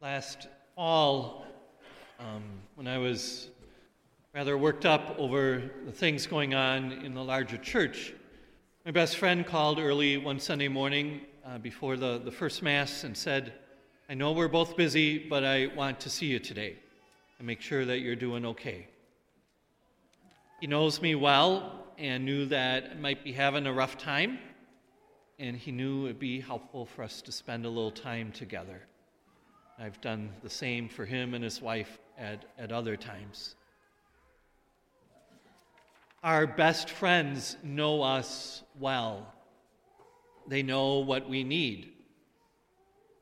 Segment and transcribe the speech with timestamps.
[0.00, 0.46] Last
[0.76, 1.44] fall,
[2.20, 2.44] um,
[2.76, 3.48] when I was
[4.32, 8.14] rather worked up over the things going on in the larger church,
[8.84, 13.16] my best friend called early one Sunday morning uh, before the, the first Mass and
[13.16, 13.54] said,
[14.08, 16.76] I know we're both busy, but I want to see you today
[17.38, 18.86] and make sure that you're doing okay.
[20.60, 24.38] He knows me well and knew that I might be having a rough time,
[25.40, 28.82] and he knew it'd be helpful for us to spend a little time together.
[29.80, 33.54] I've done the same for him and his wife at, at other times.
[36.24, 39.32] Our best friends know us well.
[40.48, 41.92] They know what we need.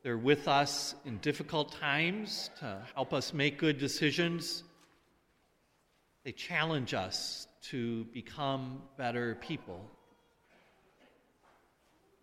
[0.01, 4.63] They're with us in difficult times to help us make good decisions.
[6.23, 9.79] They challenge us to become better people.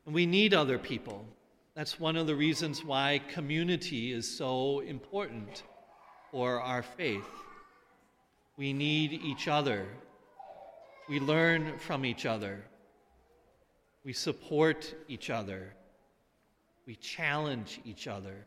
[0.06, 1.24] And we need other people
[1.74, 5.64] that's one of the reasons why community is so important
[6.30, 7.26] for our faith.
[8.56, 9.88] We need each other.
[11.08, 12.64] We learn from each other.
[14.04, 15.74] We support each other.
[16.86, 18.46] We challenge each other.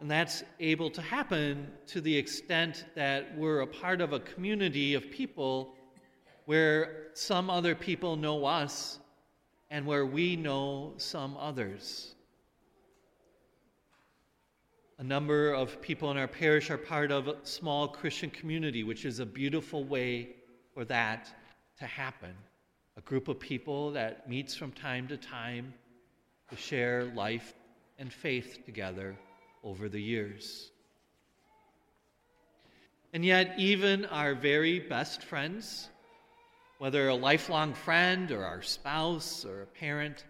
[0.00, 4.94] And that's able to happen to the extent that we're a part of a community
[4.94, 5.74] of people
[6.46, 8.98] where some other people know us
[9.72, 12.14] and where we know some others.
[14.98, 19.06] A number of people in our parish are part of a small Christian community, which
[19.06, 20.36] is a beautiful way
[20.74, 21.34] for that
[21.78, 22.34] to happen.
[22.98, 25.72] A group of people that meets from time to time
[26.50, 27.54] to share life
[27.98, 29.16] and faith together
[29.64, 30.70] over the years.
[33.14, 35.88] And yet, even our very best friends,
[36.82, 40.24] whether a lifelong friend or our spouse or a parent,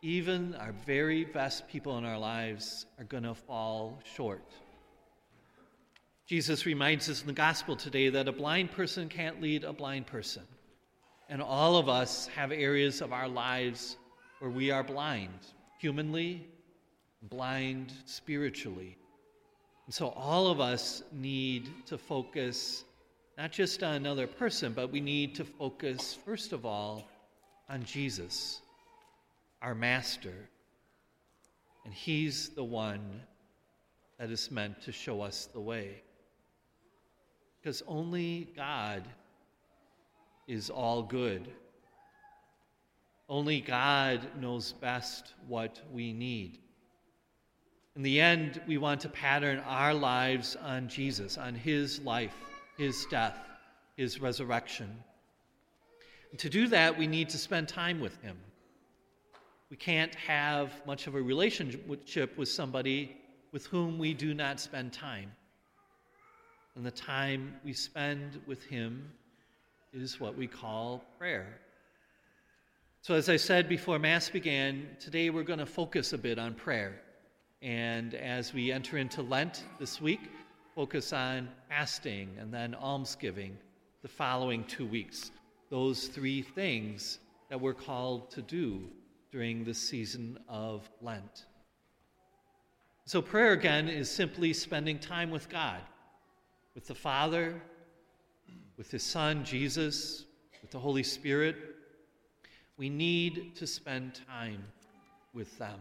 [0.00, 4.44] even our very best people in our lives are going to fall short.
[6.28, 10.06] Jesus reminds us in the gospel today that a blind person can't lead a blind
[10.06, 10.44] person.
[11.28, 13.96] And all of us have areas of our lives
[14.38, 15.40] where we are blind,
[15.80, 16.46] humanly,
[17.20, 18.96] blind spiritually.
[19.86, 22.84] And so all of us need to focus
[23.38, 27.08] not just on another person, but we need to focus, first of all,
[27.68, 28.60] on Jesus,
[29.62, 30.48] our Master.
[31.84, 33.22] And He's the one
[34.18, 36.02] that is meant to show us the way.
[37.60, 39.04] Because only God
[40.46, 41.48] is all good.
[43.28, 46.58] Only God knows best what we need.
[47.96, 52.34] In the end, we want to pattern our lives on Jesus, on His life
[52.76, 53.38] his death,
[53.96, 54.90] his resurrection.
[56.30, 58.38] And to do that, we need to spend time with him.
[59.70, 63.16] We can't have much of a relationship with somebody
[63.52, 65.32] with whom we do not spend time.
[66.74, 69.12] And the time we spend with him
[69.92, 71.58] is what we call prayer.
[73.02, 76.54] So, as I said before Mass began, today we're going to focus a bit on
[76.54, 77.00] prayer.
[77.60, 80.20] And as we enter into Lent this week,
[80.74, 83.56] focus on fasting and then almsgiving
[84.02, 85.30] the following two weeks.
[85.70, 87.18] Those three things
[87.50, 88.88] that we're called to do
[89.30, 91.46] during the season of Lent.
[93.04, 95.80] So, prayer again is simply spending time with God,
[96.74, 97.60] with the Father,
[98.76, 100.24] with His Son, Jesus,
[100.60, 101.56] with the Holy Spirit.
[102.76, 104.64] We need to spend time
[105.34, 105.78] with them.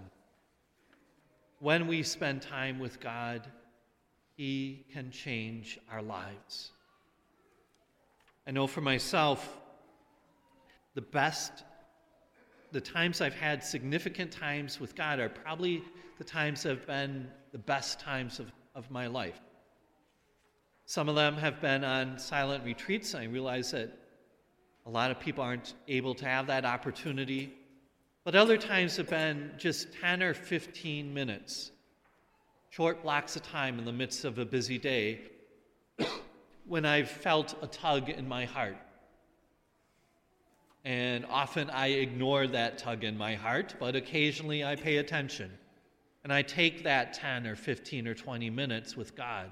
[1.59, 3.47] When we spend time with God,
[4.41, 6.71] he can change our lives.
[8.47, 9.61] I know for myself,
[10.95, 11.63] the best,
[12.71, 15.83] the times I've had significant times with God are probably
[16.17, 19.39] the times that have been the best times of, of my life.
[20.87, 23.13] Some of them have been on silent retreats.
[23.13, 23.95] I realize that
[24.87, 27.53] a lot of people aren't able to have that opportunity.
[28.23, 31.69] But other times have been just 10 or 15 minutes
[32.71, 35.19] short blocks of time in the midst of a busy day
[36.65, 38.77] when I've felt a tug in my heart.
[40.85, 45.51] And often I ignore that tug in my heart, but occasionally I pay attention.
[46.23, 49.51] And I take that 10 or 15 or 20 minutes with God.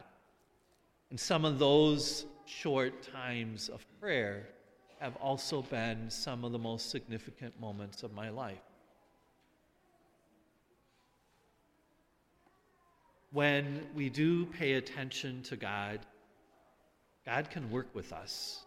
[1.09, 4.47] And some of those short times of prayer
[4.99, 8.68] have also been some of the most significant moments of my life.
[13.31, 15.99] When we do pay attention to God,
[17.25, 18.65] God can work with us.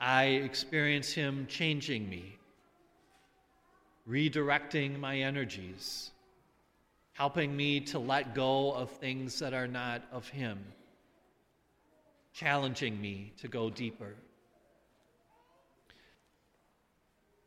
[0.00, 2.38] I experience Him changing me,
[4.08, 6.10] redirecting my energies,
[7.12, 10.58] helping me to let go of things that are not of Him,
[12.32, 14.14] challenging me to go deeper.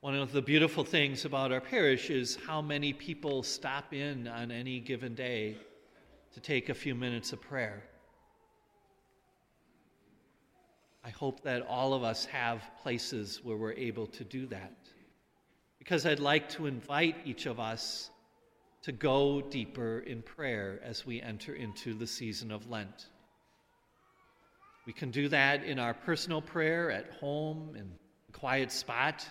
[0.07, 4.51] One of the beautiful things about our parish is how many people stop in on
[4.51, 5.57] any given day
[6.33, 7.83] to take a few minutes of prayer.
[11.03, 14.71] I hope that all of us have places where we're able to do that.
[15.77, 18.09] Because I'd like to invite each of us
[18.83, 23.07] to go deeper in prayer as we enter into the season of Lent.
[24.85, 27.91] We can do that in our personal prayer at home, in
[28.29, 29.27] a quiet spot.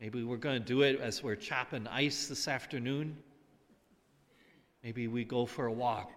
[0.00, 3.16] Maybe we're going to do it as we're chopping ice this afternoon.
[4.84, 6.12] Maybe we go for a walk.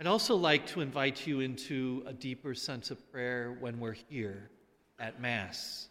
[0.00, 4.50] I'd also like to invite you into a deeper sense of prayer when we're here
[4.98, 5.88] at Mass.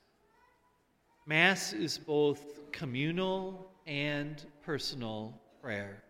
[1.25, 6.03] Mass is both communal and personal prayer,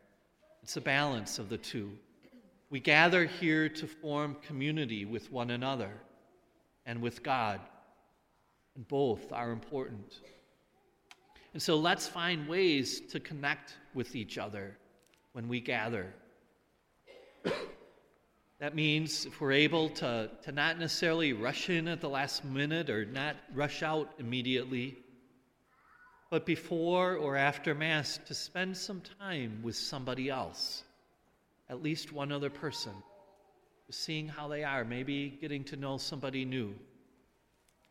[0.64, 1.92] it's a balance of the two.
[2.70, 5.92] We gather here to form community with one another
[6.88, 7.60] and with God,
[8.76, 10.20] and both are important.
[11.54, 14.78] And so let's find ways to connect with each other
[15.34, 16.14] when we gather.
[18.60, 22.90] That means if we're able to, to not necessarily rush in at the last minute
[22.90, 24.98] or not rush out immediately,
[26.30, 30.84] but before or after Mass, to spend some time with somebody else,
[31.70, 32.94] at least one other person,
[33.90, 36.74] seeing how they are, maybe getting to know somebody new.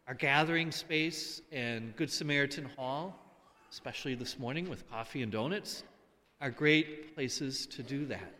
[0.08, 3.16] Our gathering space and Good Samaritan Hall,
[3.70, 5.84] especially this morning with coffee and donuts,
[6.40, 8.34] are great places to do that.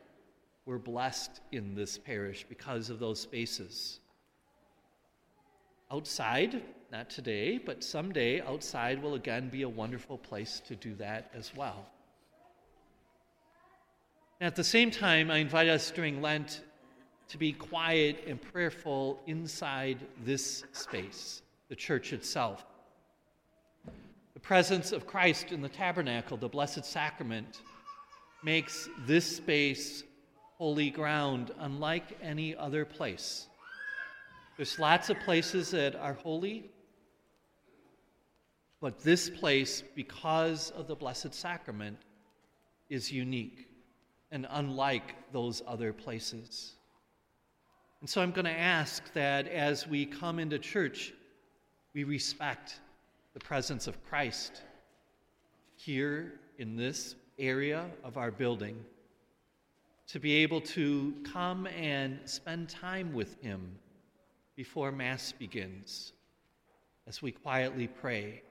[0.67, 4.00] We're blessed in this parish because of those spaces.
[5.91, 11.31] Outside, not today, but someday, outside will again be a wonderful place to do that
[11.32, 11.87] as well.
[14.41, 16.61] At the same time, I invite us during Lent
[17.29, 22.66] to be quiet and prayerful inside this space, the church itself.
[24.34, 27.62] The presence of Christ in the tabernacle, the Blessed Sacrament,
[28.44, 30.04] makes this space
[30.58, 33.46] holy ground unlike any other place.
[34.58, 36.70] There's lots of places that are holy,
[38.82, 41.96] but this place, because of the Blessed Sacrament,
[42.90, 43.66] is unique
[44.30, 46.75] and unlike those other places.
[48.02, 51.14] And so I'm going to ask that as we come into church,
[51.94, 52.80] we respect
[53.34, 54.62] the presence of Christ
[55.76, 58.76] here in this area of our building
[60.08, 63.78] to be able to come and spend time with Him
[64.56, 66.12] before Mass begins
[67.06, 68.42] as we quietly pray,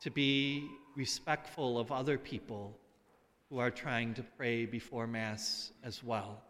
[0.00, 2.76] to be respectful of other people
[3.48, 6.42] who are trying to pray before Mass as well.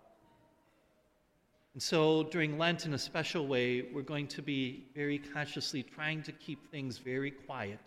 [1.74, 6.22] And so during Lent, in a special way, we're going to be very consciously trying
[6.22, 7.80] to keep things very quiet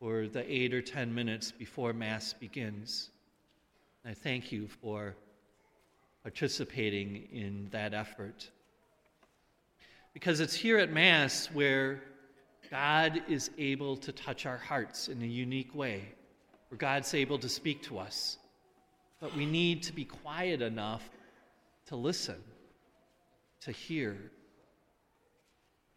[0.00, 3.10] for the eight or ten minutes before Mass begins.
[4.06, 5.14] I thank you for
[6.22, 8.48] participating in that effort.
[10.14, 12.02] Because it's here at Mass where
[12.70, 16.08] God is able to touch our hearts in a unique way,
[16.70, 18.38] where God's able to speak to us.
[19.20, 21.08] But we need to be quiet enough
[21.86, 22.36] to listen,
[23.62, 24.16] to hear.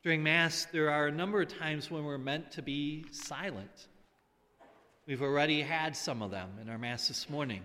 [0.03, 3.87] During Mass, there are a number of times when we're meant to be silent.
[5.05, 7.61] We've already had some of them in our Mass this morning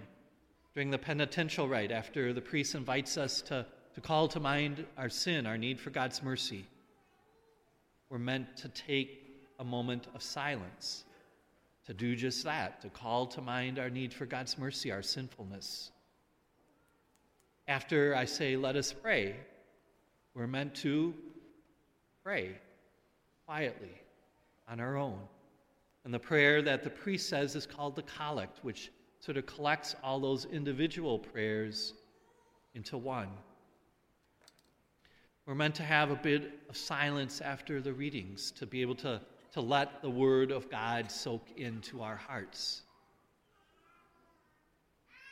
[0.75, 5.09] during the penitential rite after the priest invites us to, to call to mind our
[5.09, 6.67] sin, our need for God's mercy.
[8.11, 9.23] We're meant to take
[9.59, 11.05] a moment of silence
[11.87, 15.91] to do just that, to call to mind our need for God's mercy, our sinfulness.
[17.69, 19.37] After I say, let us pray,
[20.37, 21.15] we're meant to
[22.23, 22.51] pray
[23.47, 24.03] quietly
[24.69, 25.19] on our own.
[26.05, 29.97] And the prayer that the priest says is called the collect, which sort of collects
[30.05, 31.95] all those individual prayers
[32.75, 33.29] into one.
[35.47, 39.21] We're meant to have a bit of silence after the readings to be able to,
[39.53, 42.83] to let the Word of God soak into our hearts.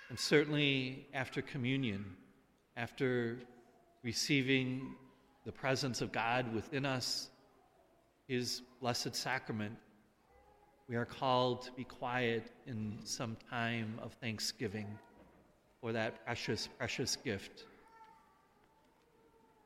[0.09, 2.05] And certainly after communion,
[2.77, 3.41] after
[4.05, 4.95] receiving
[5.45, 7.31] the presence of God within us,
[8.29, 9.75] His blessed sacrament,
[10.89, 14.87] we are called to be quiet in some time of thanksgiving
[15.81, 17.65] for that precious, precious gift.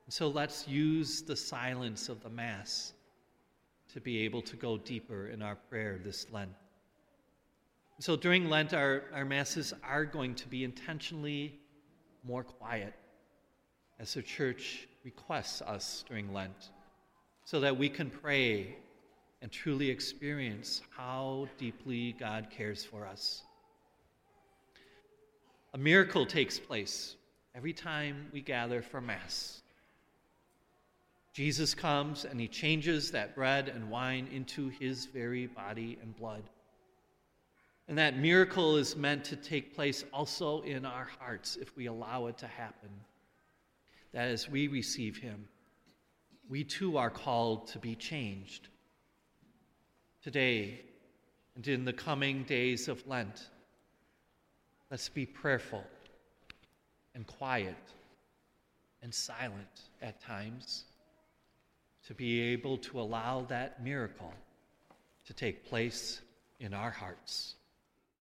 [0.08, 2.94] So let's use the silence of the Mass
[3.92, 6.52] to be able to go deeper in our prayer this Lent.
[7.98, 11.58] So during Lent, our, our Masses are going to be intentionally
[12.24, 12.94] more quiet
[13.98, 16.70] as the church requests us during Lent,
[17.44, 18.76] so that we can pray
[19.40, 23.42] and truly experience how deeply God cares for us.
[25.74, 27.16] A miracle takes place
[27.54, 29.62] every time we gather for Mass.
[31.32, 36.42] Jesus comes and he changes that bread and wine into his very body and blood.
[37.86, 42.26] And that miracle is meant to take place also in our hearts if we allow
[42.26, 42.90] it to happen.
[44.18, 45.46] As we receive him,
[46.48, 48.66] we too are called to be changed.
[50.24, 50.80] Today
[51.54, 53.48] and in the coming days of Lent,
[54.90, 55.84] let's be prayerful
[57.14, 57.76] and quiet
[59.04, 60.82] and silent at times
[62.08, 64.34] to be able to allow that miracle
[65.26, 66.20] to take place
[66.58, 67.54] in our hearts.